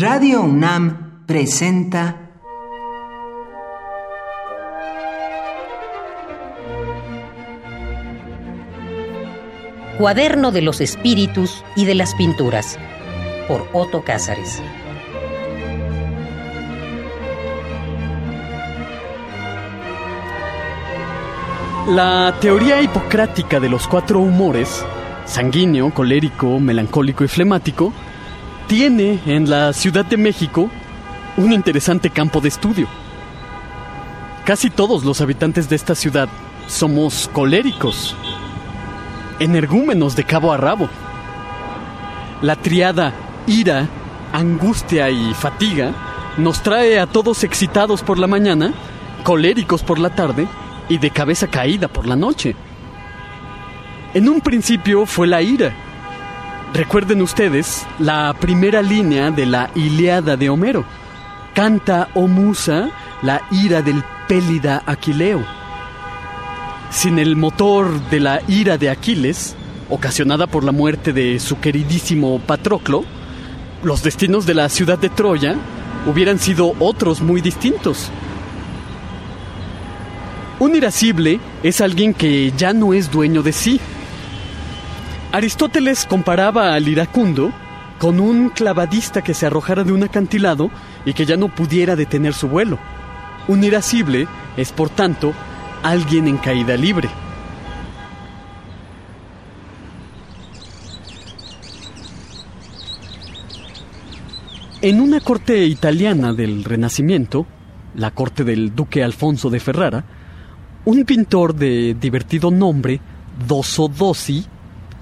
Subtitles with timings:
[0.00, 2.16] Radio UNAM presenta
[9.98, 12.78] Cuaderno de los Espíritus y de las Pinturas
[13.46, 14.62] por Otto Cázares.
[21.88, 24.82] La teoría hipocrática de los cuatro humores,
[25.26, 27.92] sanguíneo, colérico, melancólico y flemático,
[28.70, 30.70] tiene en la Ciudad de México
[31.36, 32.86] un interesante campo de estudio.
[34.44, 36.28] Casi todos los habitantes de esta ciudad
[36.68, 38.14] somos coléricos,
[39.40, 40.88] energúmenos de cabo a rabo.
[42.42, 43.12] La triada
[43.48, 43.88] ira,
[44.32, 45.90] angustia y fatiga
[46.36, 48.72] nos trae a todos excitados por la mañana,
[49.24, 50.46] coléricos por la tarde
[50.88, 52.54] y de cabeza caída por la noche.
[54.14, 55.89] En un principio fue la ira.
[56.72, 60.84] Recuerden ustedes la primera línea de la Iliada de Homero.
[61.52, 62.90] Canta, oh musa,
[63.22, 65.44] la ira del pélida Aquileo.
[66.90, 69.56] Sin el motor de la ira de Aquiles,
[69.88, 73.04] ocasionada por la muerte de su queridísimo Patroclo,
[73.82, 75.56] los destinos de la ciudad de Troya
[76.06, 78.10] hubieran sido otros muy distintos.
[80.60, 83.80] Un irascible es alguien que ya no es dueño de sí.
[85.32, 87.52] Aristóteles comparaba al iracundo
[88.00, 90.72] con un clavadista que se arrojara de un acantilado
[91.04, 92.80] y que ya no pudiera detener su vuelo.
[93.46, 95.32] Un irascible es, por tanto,
[95.84, 97.08] alguien en caída libre.
[104.82, 107.46] En una corte italiana del Renacimiento,
[107.94, 110.04] la corte del duque Alfonso de Ferrara,
[110.86, 113.00] un pintor de divertido nombre,
[113.46, 114.44] Dosso Dossi,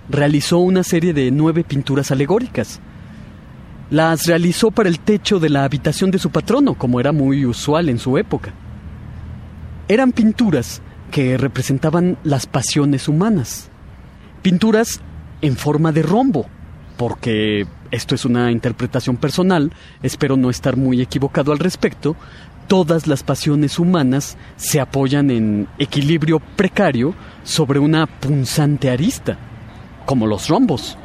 [0.08, 2.80] realizó una serie de nueve pinturas alegóricas.
[3.90, 7.88] Las realizó para el techo de la habitación de su patrono, como era muy usual
[7.88, 8.52] en su época.
[9.88, 13.70] Eran pinturas que representaban las pasiones humanas.
[14.42, 15.00] Pinturas
[15.40, 16.46] en forma de rombo,
[16.96, 22.16] porque esto es una interpretación personal, espero no estar muy equivocado al respecto,
[22.66, 29.38] todas las pasiones humanas se apoyan en equilibrio precario sobre una punzante arista,
[30.08, 30.96] como los rombos.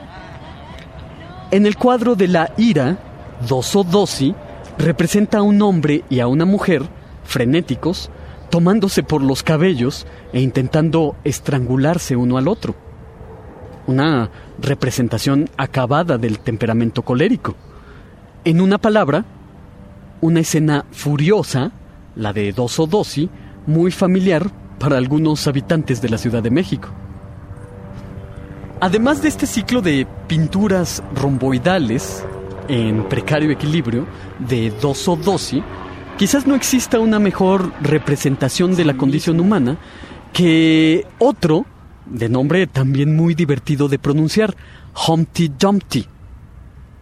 [1.52, 2.97] En el cuadro de la ira,
[3.50, 4.34] Doso Dosi
[4.78, 6.84] representa a un hombre y a una mujer,
[7.25, 8.09] frenéticos,
[8.50, 12.75] tomándose por los cabellos e intentando estrangularse uno al otro.
[13.88, 17.56] Una representación acabada del temperamento colérico.
[18.46, 19.25] En una palabra,
[20.22, 21.74] una escena furiosa,
[22.16, 23.30] la de Doso Dosi,
[23.68, 24.50] muy familiar
[24.80, 27.03] para algunos habitantes de la Ciudad de México.
[28.83, 32.21] Además de este ciclo de pinturas romboidales
[32.67, 34.05] en precario equilibrio
[34.39, 35.63] de Doso Dosi,
[36.17, 39.77] quizás no exista una mejor representación de la condición humana
[40.33, 41.66] que otro,
[42.07, 44.53] de nombre también muy divertido de pronunciar,
[45.07, 46.05] Humpty Dumpty,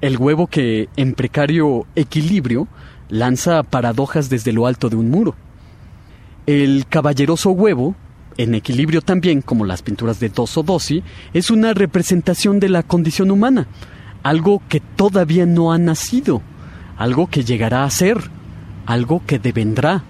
[0.02, 2.68] el huevo que en precario equilibrio
[3.10, 5.34] lanza paradojas desde lo alto de un muro.
[6.46, 7.96] El caballeroso huevo,
[8.38, 11.04] en equilibrio también como las pinturas de Dosso Dossi,
[11.34, 13.68] es una representación de la condición humana,
[14.24, 16.42] algo que todavía no ha nacido,
[16.98, 18.18] algo que llegará a ser,
[18.86, 20.04] algo que devendrá.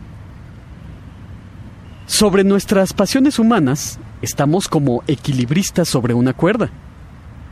[2.06, 6.70] Sobre nuestras pasiones humanas, estamos como equilibristas sobre una cuerda,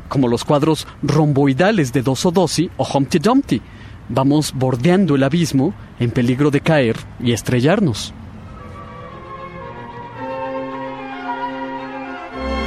[0.10, 3.62] como los cuadros romboidales de Dosso Dossi o Humpty Dumpty,
[4.10, 8.14] vamos bordeando el abismo en peligro de caer y estrellarnos.